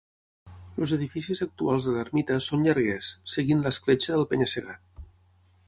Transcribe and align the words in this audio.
Els 0.83 0.93
edificis 0.95 1.41
actuals 1.45 1.89
de 1.89 1.93
l'ermita 1.97 2.37
són 2.47 2.65
llarguers, 2.69 3.11
seguint 3.35 3.61
l'escletxa 3.67 4.17
del 4.17 4.27
penya-segat. 4.33 5.05